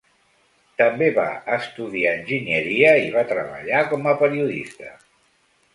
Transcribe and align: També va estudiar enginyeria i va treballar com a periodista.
També 0.81 1.09
va 1.17 1.25
estudiar 1.57 2.15
enginyeria 2.21 2.95
i 3.05 3.15
va 3.19 3.27
treballar 3.35 3.87
com 3.95 4.13
a 4.15 4.17
periodista. 4.25 4.95